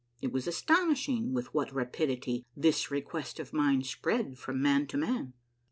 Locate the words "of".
3.39-3.53